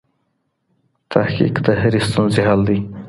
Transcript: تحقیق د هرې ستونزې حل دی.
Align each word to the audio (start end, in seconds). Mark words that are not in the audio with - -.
تحقیق 1.11 1.55
د 1.65 1.67
هرې 1.81 2.01
ستونزې 2.09 2.41
حل 2.47 2.61
دی. 2.67 2.79